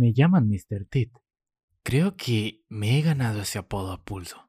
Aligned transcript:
Me 0.00 0.14
llaman 0.14 0.48
Mr. 0.48 0.86
Tit. 0.88 1.12
Creo 1.82 2.16
que 2.16 2.64
me 2.70 2.98
he 2.98 3.02
ganado 3.02 3.42
ese 3.42 3.58
apodo 3.58 3.92
a 3.92 4.02
pulso. 4.02 4.48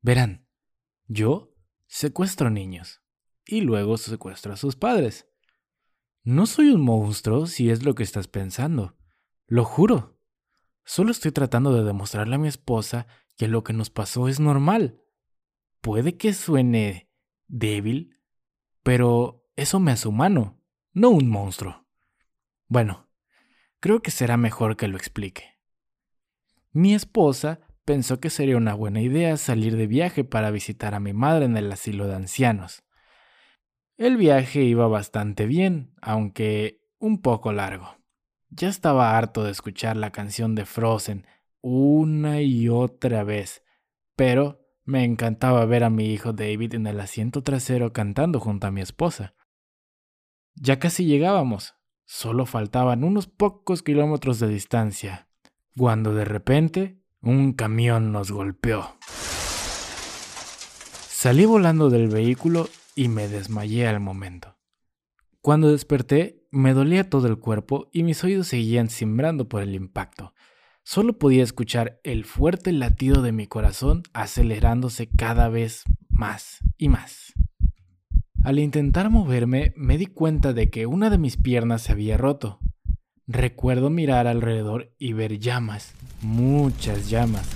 Verán, 0.00 0.46
yo 1.06 1.54
secuestro 1.86 2.48
niños 2.48 3.02
y 3.44 3.60
luego 3.60 3.98
secuestro 3.98 4.54
a 4.54 4.56
sus 4.56 4.76
padres. 4.76 5.28
No 6.22 6.46
soy 6.46 6.70
un 6.70 6.80
monstruo 6.80 7.46
si 7.46 7.68
es 7.68 7.84
lo 7.84 7.94
que 7.94 8.02
estás 8.02 8.28
pensando. 8.28 8.96
Lo 9.46 9.66
juro. 9.66 10.18
Solo 10.86 11.10
estoy 11.10 11.32
tratando 11.32 11.74
de 11.74 11.84
demostrarle 11.84 12.36
a 12.36 12.38
mi 12.38 12.48
esposa 12.48 13.06
que 13.36 13.46
lo 13.46 13.64
que 13.64 13.74
nos 13.74 13.90
pasó 13.90 14.26
es 14.26 14.40
normal. 14.40 15.02
Puede 15.82 16.16
que 16.16 16.32
suene 16.32 17.10
débil, 17.46 18.22
pero 18.82 19.46
eso 19.54 19.80
me 19.80 19.92
hace 19.92 20.08
humano, 20.08 20.62
no 20.94 21.10
un 21.10 21.28
monstruo. 21.28 21.86
Bueno, 22.68 23.07
creo 23.80 24.00
que 24.00 24.10
será 24.10 24.36
mejor 24.36 24.76
que 24.76 24.88
lo 24.88 24.96
explique. 24.96 25.58
Mi 26.72 26.94
esposa 26.94 27.60
pensó 27.84 28.20
que 28.20 28.30
sería 28.30 28.56
una 28.56 28.74
buena 28.74 29.00
idea 29.00 29.36
salir 29.36 29.76
de 29.76 29.86
viaje 29.86 30.24
para 30.24 30.50
visitar 30.50 30.94
a 30.94 31.00
mi 31.00 31.12
madre 31.12 31.46
en 31.46 31.56
el 31.56 31.72
asilo 31.72 32.06
de 32.06 32.16
ancianos. 32.16 32.84
El 33.96 34.16
viaje 34.16 34.62
iba 34.62 34.86
bastante 34.86 35.46
bien, 35.46 35.94
aunque 36.00 36.82
un 36.98 37.20
poco 37.20 37.52
largo. 37.52 37.96
Ya 38.50 38.68
estaba 38.68 39.16
harto 39.16 39.44
de 39.44 39.50
escuchar 39.50 39.96
la 39.96 40.12
canción 40.12 40.54
de 40.54 40.64
Frozen 40.64 41.26
una 41.60 42.40
y 42.40 42.68
otra 42.68 43.24
vez, 43.24 43.62
pero 44.14 44.60
me 44.84 45.04
encantaba 45.04 45.64
ver 45.64 45.84
a 45.84 45.90
mi 45.90 46.12
hijo 46.12 46.32
David 46.32 46.74
en 46.74 46.86
el 46.86 47.00
asiento 47.00 47.42
trasero 47.42 47.92
cantando 47.92 48.40
junto 48.40 48.66
a 48.66 48.70
mi 48.70 48.80
esposa. 48.80 49.34
Ya 50.54 50.78
casi 50.78 51.04
llegábamos, 51.04 51.74
solo 52.08 52.46
faltaban 52.46 53.04
unos 53.04 53.26
pocos 53.26 53.82
kilómetros 53.82 54.40
de 54.40 54.48
distancia, 54.48 55.28
cuando 55.76 56.14
de 56.14 56.24
repente 56.24 57.02
un 57.20 57.52
camión 57.52 58.12
nos 58.12 58.32
golpeó. 58.32 58.96
Salí 61.06 61.44
volando 61.44 61.90
del 61.90 62.08
vehículo 62.08 62.70
y 62.94 63.08
me 63.08 63.28
desmayé 63.28 63.86
al 63.86 64.00
momento. 64.00 64.56
Cuando 65.42 65.70
desperté, 65.70 66.46
me 66.50 66.72
dolía 66.72 67.10
todo 67.10 67.28
el 67.28 67.38
cuerpo 67.38 67.90
y 67.92 68.04
mis 68.04 68.24
oídos 68.24 68.48
seguían 68.48 68.88
cimbrando 68.88 69.48
por 69.48 69.62
el 69.62 69.74
impacto. 69.74 70.32
Solo 70.84 71.18
podía 71.18 71.42
escuchar 71.42 72.00
el 72.04 72.24
fuerte 72.24 72.72
latido 72.72 73.20
de 73.20 73.32
mi 73.32 73.46
corazón 73.46 74.02
acelerándose 74.14 75.10
cada 75.10 75.50
vez 75.50 75.84
más 76.08 76.60
y 76.78 76.88
más. 76.88 77.34
Al 78.48 78.58
intentar 78.58 79.10
moverme, 79.10 79.74
me 79.76 79.98
di 79.98 80.06
cuenta 80.06 80.54
de 80.54 80.70
que 80.70 80.86
una 80.86 81.10
de 81.10 81.18
mis 81.18 81.36
piernas 81.36 81.82
se 81.82 81.92
había 81.92 82.16
roto. 82.16 82.60
Recuerdo 83.26 83.90
mirar 83.90 84.26
alrededor 84.26 84.90
y 84.98 85.12
ver 85.12 85.38
llamas, 85.38 85.92
muchas 86.22 87.10
llamas. 87.10 87.46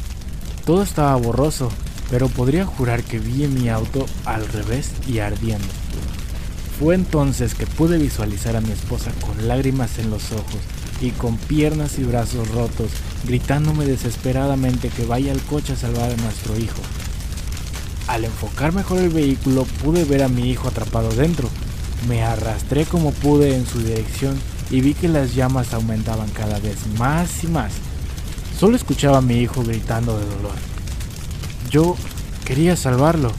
Todo 0.66 0.82
estaba 0.82 1.16
borroso, 1.16 1.70
pero 2.10 2.28
podría 2.28 2.66
jurar 2.66 3.02
que 3.04 3.18
vi 3.18 3.46
mi 3.48 3.70
auto 3.70 4.04
al 4.26 4.46
revés 4.46 4.92
y 5.08 5.20
ardiendo. 5.20 5.66
Fue 6.78 6.94
entonces 6.94 7.54
que 7.54 7.66
pude 7.66 7.96
visualizar 7.96 8.54
a 8.54 8.60
mi 8.60 8.72
esposa 8.72 9.12
con 9.22 9.48
lágrimas 9.48 9.98
en 9.98 10.10
los 10.10 10.30
ojos 10.32 10.60
y 11.00 11.12
con 11.12 11.38
piernas 11.38 11.98
y 11.98 12.04
brazos 12.04 12.50
rotos, 12.50 12.90
gritándome 13.24 13.86
desesperadamente 13.86 14.90
que 14.90 15.06
vaya 15.06 15.32
al 15.32 15.40
coche 15.40 15.72
a 15.72 15.76
salvar 15.76 16.10
a 16.10 16.16
nuestro 16.16 16.58
hijo. 16.58 16.82
Al 18.12 18.26
enfocar 18.26 18.74
mejor 18.74 18.98
el 18.98 19.08
vehículo 19.08 19.64
pude 19.82 20.04
ver 20.04 20.22
a 20.22 20.28
mi 20.28 20.50
hijo 20.50 20.68
atrapado 20.68 21.08
dentro. 21.14 21.48
Me 22.06 22.22
arrastré 22.22 22.84
como 22.84 23.10
pude 23.10 23.56
en 23.56 23.66
su 23.66 23.78
dirección 23.78 24.38
y 24.70 24.82
vi 24.82 24.92
que 24.92 25.08
las 25.08 25.34
llamas 25.34 25.72
aumentaban 25.72 26.28
cada 26.28 26.58
vez 26.58 26.76
más 26.98 27.42
y 27.42 27.46
más. 27.46 27.72
Solo 28.60 28.76
escuchaba 28.76 29.16
a 29.16 29.22
mi 29.22 29.38
hijo 29.38 29.62
gritando 29.62 30.18
de 30.18 30.26
dolor. 30.26 30.52
Yo 31.70 31.96
quería 32.44 32.76
salvarlo. 32.76 33.32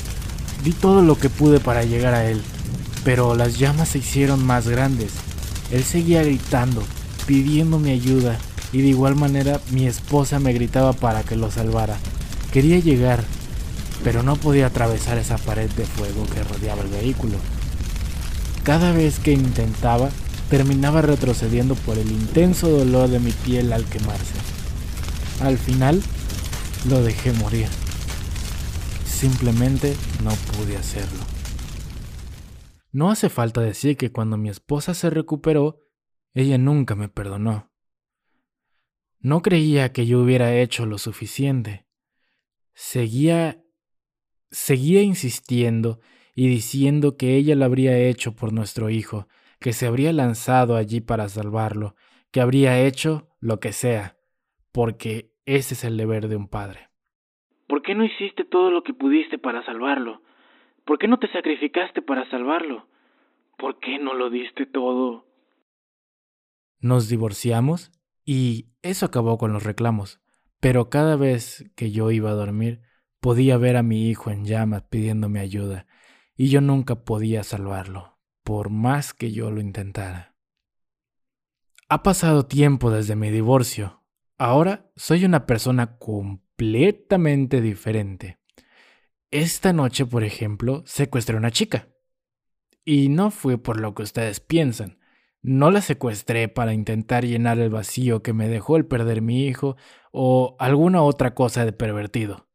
Di 0.63 0.71
todo 0.71 1.03
lo 1.03 1.19
que 1.19 1.29
pude 1.29 1.59
para 1.59 1.83
llegar 1.83 2.15
a 2.15 2.25
él, 2.25 2.41
pero 3.05 3.35
las 3.35 3.59
llamas 3.59 3.89
se 3.89 3.99
hicieron 3.99 4.43
más 4.43 4.67
grandes. 4.67 5.11
Él 5.69 5.83
seguía 5.83 6.23
gritando, 6.23 6.83
pidiendo 7.27 7.77
mi 7.77 7.91
ayuda 7.91 8.39
y 8.71 8.81
de 8.81 8.87
igual 8.87 9.15
manera 9.15 9.61
mi 9.69 9.85
esposa 9.85 10.39
me 10.39 10.51
gritaba 10.51 10.93
para 10.93 11.21
que 11.21 11.35
lo 11.35 11.51
salvara. 11.51 11.95
Quería 12.51 12.79
llegar, 12.79 13.23
pero 14.03 14.23
no 14.23 14.35
podía 14.35 14.67
atravesar 14.67 15.17
esa 15.17 15.37
pared 15.37 15.69
de 15.71 15.85
fuego 15.85 16.25
que 16.25 16.43
rodeaba 16.43 16.81
el 16.83 16.89
vehículo. 16.89 17.37
Cada 18.63 18.91
vez 18.91 19.19
que 19.19 19.31
intentaba, 19.31 20.09
terminaba 20.49 21.01
retrocediendo 21.01 21.75
por 21.75 21.97
el 21.97 22.11
intenso 22.11 22.69
dolor 22.69 23.09
de 23.09 23.19
mi 23.19 23.31
piel 23.31 23.73
al 23.73 23.85
quemarse. 23.85 24.35
Al 25.41 25.57
final, 25.57 26.01
lo 26.87 27.01
dejé 27.01 27.33
morir. 27.33 27.67
Simplemente 29.05 29.95
no 30.23 30.31
pude 30.55 30.77
hacerlo. 30.77 31.23
No 32.91 33.09
hace 33.09 33.29
falta 33.29 33.61
decir 33.61 33.97
que 33.97 34.11
cuando 34.11 34.37
mi 34.37 34.49
esposa 34.49 34.93
se 34.93 35.09
recuperó, 35.09 35.81
ella 36.33 36.57
nunca 36.57 36.95
me 36.95 37.09
perdonó. 37.09 37.71
No 39.19 39.41
creía 39.41 39.93
que 39.93 40.05
yo 40.05 40.19
hubiera 40.19 40.55
hecho 40.55 40.85
lo 40.85 40.97
suficiente. 40.97 41.87
Seguía 42.73 43.62
seguía 44.53 45.01
insistiendo 45.01 45.99
y 46.35 46.47
diciendo 46.47 47.17
que 47.17 47.35
ella 47.35 47.55
lo 47.55 47.65
habría 47.65 47.97
hecho 47.97 48.35
por 48.35 48.53
nuestro 48.53 48.89
hijo, 48.89 49.27
que 49.59 49.73
se 49.73 49.87
habría 49.87 50.13
lanzado 50.13 50.75
allí 50.75 51.01
para 51.01 51.27
salvarlo, 51.27 51.95
que 52.31 52.39
habría 52.39 52.79
hecho 52.79 53.27
lo 53.39 53.59
que 53.59 53.73
sea, 53.73 54.15
porque 54.71 55.31
ese 55.45 55.73
es 55.73 55.83
el 55.83 55.97
deber 55.97 56.27
de 56.27 56.35
un 56.35 56.47
padre. 56.47 56.89
¿Por 57.67 57.81
qué 57.81 57.95
no 57.95 58.05
hiciste 58.05 58.45
todo 58.45 58.69
lo 58.69 58.83
que 58.83 58.93
pudiste 58.93 59.37
para 59.37 59.65
salvarlo? 59.65 60.21
¿Por 60.85 60.99
qué 60.99 61.07
no 61.07 61.17
te 61.17 61.31
sacrificaste 61.31 62.01
para 62.01 62.29
salvarlo? 62.29 62.87
¿Por 63.57 63.79
qué 63.79 63.97
no 63.97 64.13
lo 64.13 64.29
diste 64.29 64.65
todo? 64.65 65.25
Nos 66.79 67.09
divorciamos 67.09 67.91
y 68.25 68.67
eso 68.81 69.05
acabó 69.05 69.37
con 69.37 69.53
los 69.53 69.63
reclamos. 69.63 70.21
Pero 70.59 70.89
cada 70.89 71.15
vez 71.15 71.71
que 71.75 71.91
yo 71.91 72.11
iba 72.11 72.29
a 72.29 72.35
dormir, 72.35 72.81
podía 73.23 73.55
ver 73.55 73.77
a 73.77 73.83
mi 73.83 74.09
hijo 74.09 74.31
en 74.31 74.43
llamas 74.43 74.83
pidiéndome 74.89 75.39
ayuda, 75.39 75.87
y 76.35 76.49
yo 76.49 76.59
nunca 76.59 77.05
podía 77.05 77.45
salvarlo, 77.45 78.19
por 78.43 78.69
más 78.69 79.13
que 79.13 79.31
yo 79.31 79.49
lo 79.49 79.61
intentara. 79.61 80.35
Ha 81.87 82.03
pasado 82.03 82.45
tiempo 82.45 82.91
desde 82.91 83.15
mi 83.15 83.31
divorcio. 83.31 84.03
Ahora 84.37 84.91
soy 84.97 85.23
una 85.23 85.45
persona 85.45 85.97
completamente 85.99 87.61
diferente. 87.61 88.39
Esta 89.31 89.71
noche, 89.71 90.05
por 90.05 90.25
ejemplo, 90.25 90.83
secuestré 90.85 91.37
a 91.37 91.39
una 91.39 91.51
chica. 91.51 91.87
Y 92.83 93.07
no 93.07 93.31
fue 93.31 93.57
por 93.57 93.79
lo 93.79 93.95
que 93.95 94.03
ustedes 94.03 94.41
piensan. 94.41 94.99
No 95.41 95.71
la 95.71 95.79
secuestré 95.79 96.49
para 96.49 96.73
intentar 96.73 97.23
llenar 97.23 97.57
el 97.59 97.69
vacío 97.69 98.21
que 98.21 98.33
me 98.33 98.49
dejó 98.49 98.75
el 98.75 98.85
perder 98.85 99.21
mi 99.21 99.47
hijo 99.47 99.77
o 100.11 100.57
alguna 100.59 101.03
otra 101.03 101.33
cosa 101.33 101.63
de 101.63 101.71
pervertido. 101.71 102.49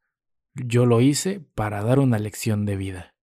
Yo 0.65 0.87
lo 0.87 1.01
hice 1.01 1.41
para 1.55 1.83
dar 1.83 1.99
una 2.01 2.19
lección 2.19 2.67
de 2.67 2.77
vida. 2.77 3.15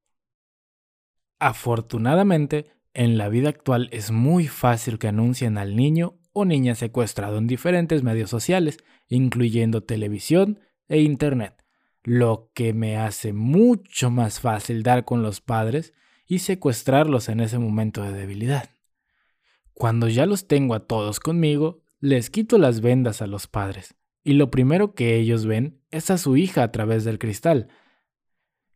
Afortunadamente, 1.38 2.68
en 2.94 3.18
la 3.18 3.28
vida 3.28 3.50
actual 3.50 3.90
es 3.92 4.12
muy 4.12 4.48
fácil 4.48 5.00
que 5.00 5.10
anuncien 5.10 5.58
al 5.58 5.76
niño 5.76 6.18
o 6.32 6.46
niña 6.46 6.76
secuestrado 6.76 7.38
en 7.38 7.48
diferentes 7.48 8.04
medios 8.04 8.30
sociales, 8.30 8.78
incluyendo 9.10 9.84
televisión 9.84 10.60
e 10.88 11.02
internet, 11.02 11.62
lo 12.04 12.52
que 12.54 12.74
me 12.74 12.98
hace 12.98 13.34
mucho 13.34 14.10
más 14.10 14.40
fácil 14.40 14.82
dar 14.82 15.04
con 15.04 15.22
los 15.22 15.42
padres 15.42 15.94
y 16.26 16.40
secuestrarlos 16.40 17.28
en 17.28 17.42
ese 17.42 17.60
momento 17.60 18.02
de 18.02 18.14
debilidad. 18.14 18.70
Cuando 19.74 20.08
ya 20.08 20.26
los 20.26 20.48
tengo 20.48 20.74
a 20.74 20.88
todos 20.88 21.20
conmigo, 21.20 21.82
les 22.00 22.30
quito 22.30 22.58
las 22.58 22.80
vendas 22.80 23.22
a 23.22 23.28
los 23.28 23.48
padres, 23.48 23.96
y 24.24 24.34
lo 24.34 24.50
primero 24.52 24.94
que 24.94 25.16
ellos 25.16 25.46
ven 25.46 25.82
es 25.96 26.12
a 26.12 26.18
su 26.18 26.38
hija 26.38 26.64
a 26.64 26.72
través 26.72 27.04
del 27.04 27.20
cristal, 27.20 27.70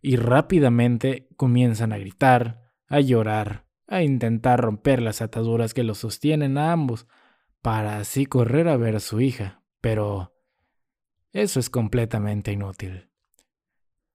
y 0.02 0.16
rápidamente 0.16 1.28
comienzan 1.36 1.92
a 1.92 1.98
gritar, 1.98 2.72
a 2.88 3.00
llorar, 3.02 3.66
a 3.88 4.04
intentar 4.04 4.62
romper 4.62 5.02
las 5.02 5.22
ataduras 5.22 5.74
que 5.74 5.84
los 5.84 5.98
sostienen 5.98 6.58
a 6.58 6.72
ambos, 6.72 7.08
para 7.62 7.98
así 7.98 8.26
correr 8.26 8.68
a 8.70 8.78
ver 8.78 8.96
a 8.96 9.02
su 9.02 9.20
hija, 9.20 9.62
pero 9.82 10.34
eso 11.34 11.60
es 11.60 11.70
completamente 11.70 12.52
inútil. 12.52 13.10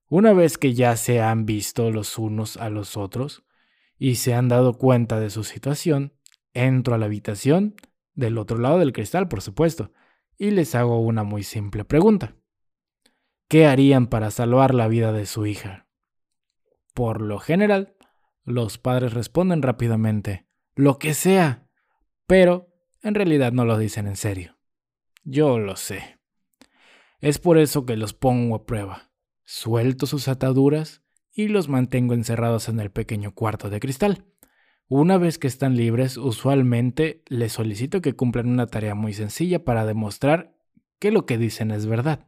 Una 0.07 0.33
vez 0.33 0.57
que 0.57 0.73
ya 0.73 0.95
se 0.97 1.21
han 1.21 1.45
visto 1.45 1.91
los 1.91 2.17
unos 2.17 2.57
a 2.57 2.69
los 2.69 2.97
otros 2.97 3.43
y 3.97 4.15
se 4.15 4.33
han 4.33 4.47
dado 4.47 4.77
cuenta 4.77 5.19
de 5.19 5.29
su 5.29 5.43
situación, 5.43 6.15
Entro 6.55 6.95
a 6.95 6.97
la 6.97 7.07
habitación, 7.07 7.75
del 8.13 8.37
otro 8.37 8.57
lado 8.57 8.79
del 8.79 8.93
cristal, 8.93 9.27
por 9.27 9.41
supuesto, 9.41 9.91
y 10.37 10.51
les 10.51 10.73
hago 10.73 11.01
una 11.01 11.23
muy 11.23 11.43
simple 11.43 11.83
pregunta. 11.83 12.33
¿Qué 13.47 13.67
harían 13.67 14.07
para 14.07 14.31
salvar 14.31 14.73
la 14.73 14.87
vida 14.87 15.11
de 15.11 15.27
su 15.27 15.45
hija? 15.45 15.87
Por 16.95 17.21
lo 17.21 17.37
general, 17.39 17.95
los 18.43 18.79
padres 18.79 19.13
responden 19.13 19.61
rápidamente, 19.61 20.47
lo 20.75 20.97
que 20.97 21.13
sea, 21.13 21.67
pero 22.25 22.73
en 23.03 23.13
realidad 23.13 23.51
no 23.51 23.65
lo 23.65 23.77
dicen 23.77 24.07
en 24.07 24.15
serio. 24.15 24.57
yo 25.23 25.59
lo 25.59 25.75
sé. 25.75 26.19
Es 27.19 27.37
por 27.37 27.57
eso 27.57 27.85
que 27.85 27.97
los 27.97 28.13
pongo 28.13 28.55
a 28.55 28.65
prueba. 28.65 29.11
Suelto 29.43 30.05
sus 30.05 30.27
ataduras 30.27 31.03
y 31.31 31.47
los 31.47 31.69
mantengo 31.69 32.13
encerrados 32.13 32.67
en 32.69 32.79
el 32.79 32.91
pequeño 32.91 33.33
cuarto 33.33 33.69
de 33.69 33.79
cristal. 33.79 34.25
Una 34.87 35.17
vez 35.17 35.37
que 35.37 35.47
están 35.47 35.75
libres, 35.75 36.17
usualmente 36.17 37.23
les 37.27 37.53
solicito 37.53 38.01
que 38.01 38.13
cumplan 38.13 38.47
una 38.47 38.67
tarea 38.67 38.95
muy 38.95 39.13
sencilla 39.13 39.63
para 39.63 39.85
demostrar 39.85 40.55
que 40.99 41.11
lo 41.11 41.25
que 41.25 41.37
dicen 41.37 41.71
es 41.71 41.85
verdad. 41.85 42.27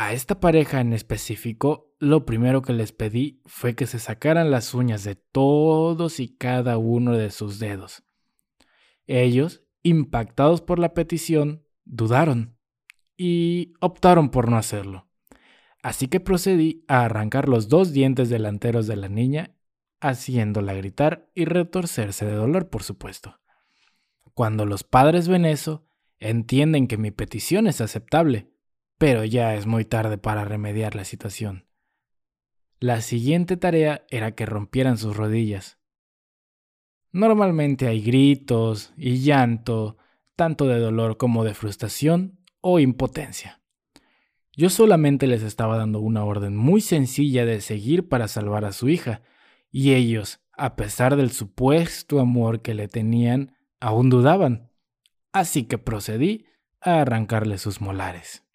A 0.00 0.12
esta 0.12 0.38
pareja 0.38 0.80
en 0.80 0.92
específico, 0.92 1.92
lo 1.98 2.24
primero 2.24 2.62
que 2.62 2.72
les 2.72 2.92
pedí 2.92 3.42
fue 3.46 3.74
que 3.74 3.88
se 3.88 3.98
sacaran 3.98 4.48
las 4.48 4.72
uñas 4.72 5.02
de 5.02 5.16
todos 5.16 6.20
y 6.20 6.28
cada 6.36 6.78
uno 6.78 7.16
de 7.16 7.32
sus 7.32 7.58
dedos. 7.58 8.04
Ellos, 9.08 9.64
impactados 9.82 10.60
por 10.60 10.78
la 10.78 10.94
petición, 10.94 11.64
dudaron 11.84 12.56
y 13.16 13.72
optaron 13.80 14.30
por 14.30 14.48
no 14.48 14.56
hacerlo. 14.56 15.08
Así 15.82 16.06
que 16.06 16.20
procedí 16.20 16.84
a 16.86 17.04
arrancar 17.04 17.48
los 17.48 17.68
dos 17.68 17.92
dientes 17.92 18.28
delanteros 18.28 18.86
de 18.86 18.94
la 18.94 19.08
niña 19.08 19.56
haciéndola 19.98 20.74
gritar 20.74 21.28
y 21.34 21.44
retorcerse 21.44 22.24
de 22.24 22.34
dolor, 22.34 22.70
por 22.70 22.84
supuesto. 22.84 23.40
Cuando 24.32 24.64
los 24.64 24.84
padres 24.84 25.26
ven 25.26 25.44
eso, 25.44 25.88
entienden 26.20 26.86
que 26.86 26.98
mi 26.98 27.10
petición 27.10 27.66
es 27.66 27.80
aceptable, 27.80 28.52
pero 28.98 29.24
ya 29.24 29.54
es 29.54 29.66
muy 29.66 29.84
tarde 29.84 30.18
para 30.18 30.44
remediar 30.44 30.94
la 30.96 31.04
situación. 31.04 31.66
La 32.80 33.00
siguiente 33.00 33.56
tarea 33.56 34.04
era 34.10 34.32
que 34.32 34.46
rompieran 34.46 34.98
sus 34.98 35.16
rodillas. 35.16 35.78
Normalmente 37.10 37.86
hay 37.86 38.02
gritos 38.02 38.92
y 38.96 39.18
llanto, 39.18 39.96
tanto 40.36 40.66
de 40.66 40.78
dolor 40.78 41.16
como 41.16 41.44
de 41.44 41.54
frustración 41.54 42.38
o 42.60 42.78
impotencia. 42.80 43.62
Yo 44.52 44.70
solamente 44.70 45.28
les 45.28 45.42
estaba 45.42 45.76
dando 45.76 46.00
una 46.00 46.24
orden 46.24 46.56
muy 46.56 46.80
sencilla 46.80 47.44
de 47.44 47.60
seguir 47.60 48.08
para 48.08 48.26
salvar 48.26 48.64
a 48.64 48.72
su 48.72 48.88
hija, 48.88 49.22
y 49.70 49.94
ellos, 49.94 50.40
a 50.52 50.74
pesar 50.74 51.16
del 51.16 51.30
supuesto 51.30 52.18
amor 52.18 52.62
que 52.62 52.74
le 52.74 52.88
tenían, 52.88 53.56
aún 53.80 54.10
dudaban. 54.10 54.70
Así 55.32 55.64
que 55.64 55.78
procedí 55.78 56.46
a 56.80 57.00
arrancarle 57.00 57.58
sus 57.58 57.80
molares. 57.80 58.47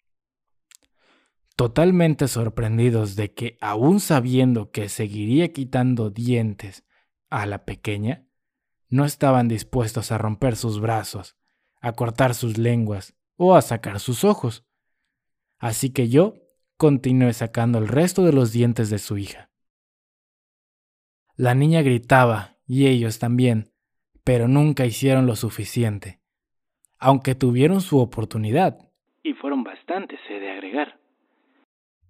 Totalmente 1.56 2.26
sorprendidos 2.26 3.14
de 3.14 3.32
que, 3.32 3.56
aún 3.60 4.00
sabiendo 4.00 4.72
que 4.72 4.88
seguiría 4.88 5.52
quitando 5.52 6.10
dientes 6.10 6.84
a 7.30 7.46
la 7.46 7.64
pequeña, 7.64 8.26
no 8.88 9.04
estaban 9.04 9.46
dispuestos 9.46 10.10
a 10.10 10.18
romper 10.18 10.56
sus 10.56 10.80
brazos, 10.80 11.36
a 11.80 11.92
cortar 11.92 12.34
sus 12.34 12.58
lenguas 12.58 13.14
o 13.36 13.54
a 13.54 13.62
sacar 13.62 14.00
sus 14.00 14.24
ojos. 14.24 14.66
Así 15.58 15.90
que 15.90 16.08
yo 16.08 16.34
continué 16.76 17.32
sacando 17.32 17.78
el 17.78 17.88
resto 17.88 18.24
de 18.24 18.32
los 18.32 18.52
dientes 18.52 18.90
de 18.90 18.98
su 18.98 19.16
hija. 19.16 19.50
La 21.36 21.54
niña 21.54 21.82
gritaba, 21.82 22.56
y 22.66 22.86
ellos 22.86 23.18
también, 23.18 23.72
pero 24.24 24.48
nunca 24.48 24.86
hicieron 24.86 25.26
lo 25.26 25.36
suficiente, 25.36 26.20
aunque 26.98 27.34
tuvieron 27.34 27.80
su 27.80 27.98
oportunidad. 27.98 28.90
Y 29.22 29.34
fueron 29.34 29.62
bastantes, 29.62 30.18
he 30.28 30.40
de 30.40 30.50
agregar. 30.50 31.03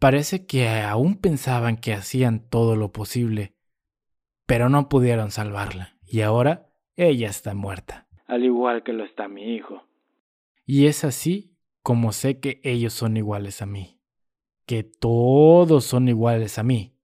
Parece 0.04 0.44
que 0.44 0.68
aún 0.68 1.16
pensaban 1.16 1.78
que 1.78 1.94
hacían 1.94 2.46
todo 2.50 2.76
lo 2.76 2.92
posible, 2.92 3.54
pero 4.44 4.68
no 4.68 4.90
pudieron 4.90 5.30
salvarla, 5.30 5.96
y 6.04 6.20
ahora 6.20 6.70
ella 6.94 7.30
está 7.30 7.54
muerta. 7.54 8.06
Al 8.26 8.44
igual 8.44 8.82
que 8.82 8.92
lo 8.92 9.02
está 9.06 9.28
mi 9.28 9.54
hijo. 9.54 9.82
Y 10.66 10.88
es 10.88 11.04
así 11.04 11.56
como 11.82 12.12
sé 12.12 12.38
que 12.38 12.60
ellos 12.64 12.92
son 12.92 13.16
iguales 13.16 13.62
a 13.62 13.64
mí, 13.64 13.98
que 14.66 14.82
todos 14.84 15.86
son 15.86 16.06
iguales 16.08 16.58
a 16.58 16.64
mí. 16.64 16.98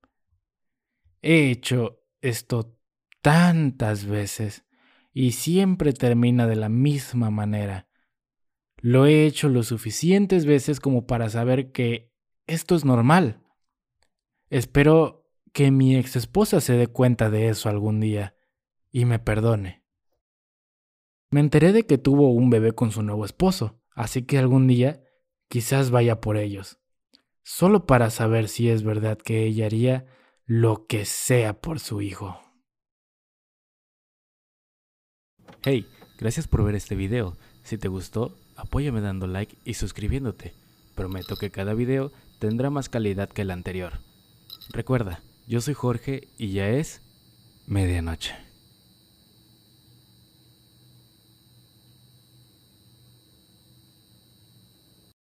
He 1.23 1.51
hecho 1.51 2.03
esto 2.21 2.77
tantas 3.23 4.05
veces 4.05 4.67
y 5.15 5.33
siempre 5.33 5.95
termina 5.95 6.47
de 6.47 6.57
la 6.57 6.69
misma 6.69 7.31
manera. 7.31 7.89
Lo 8.77 9.07
he 9.07 9.25
hecho 9.25 9.49
lo 9.49 9.63
suficientes 9.63 10.45
veces 10.45 10.81
como 10.81 11.07
para 11.07 11.31
saber 11.31 11.73
que 11.73 12.10
esto 12.51 12.75
es 12.75 12.85
normal. 12.85 13.41
Espero 14.49 15.31
que 15.53 15.71
mi 15.71 15.97
ex 15.97 16.17
esposa 16.17 16.61
se 16.61 16.73
dé 16.75 16.89
cuenta 16.89 17.31
de 17.31 17.49
eso 17.49 17.69
algún 17.69 18.01
día 18.01 18.35
y 18.91 19.05
me 19.05 19.19
perdone. 19.19 19.85
Me 21.31 21.41
enteré 21.41 21.73
de 21.73 21.87
que 21.87 21.97
tuvo 21.97 22.33
un 22.33 22.51
bebé 22.51 22.73
con 22.73 22.91
su 22.91 23.03
nuevo 23.03 23.25
esposo, 23.25 23.81
así 23.93 24.23
que 24.23 24.39
algún 24.39 24.67
día 24.67 25.05
quizás 25.49 25.91
vaya 25.91 26.21
por 26.21 26.37
ellos, 26.37 26.81
solo 27.45 27.87
para 27.87 28.11
saber 28.11 28.49
si 28.49 28.69
es 28.69 28.83
verdad 28.83 29.17
que 29.17 29.45
ella 29.45 29.67
haría 29.67 30.07
lo 30.45 30.87
que 30.87 31.05
sea 31.05 31.61
por 31.61 31.79
su 31.79 32.03
hijo. 32.03 32.41
Hey, 35.63 35.87
gracias 36.19 36.49
por 36.49 36.65
ver 36.65 36.75
este 36.75 36.97
video. 36.97 37.37
Si 37.63 37.79
te 37.79 37.87
gustó, 37.87 38.37
apóyame 38.57 39.01
dando 39.01 39.29
like 39.29 39.57
y 39.65 39.75
suscribiéndote. 39.75 40.55
Prometo 41.01 41.37
que 41.37 41.51
cada 41.51 41.73
video 41.73 42.13
tendrá 42.39 42.69
más 42.69 42.91
calidad 42.91 43.31
que 43.31 43.41
el 43.41 43.51
anterior. 43.51 44.01
Recuerda, 44.69 45.23
yo 45.47 45.63
soy 45.63 45.73
Jorge 45.73 46.29
y 46.37 46.53
ya 46.53 46.69
es 46.69 47.01
medianoche. 47.67 48.35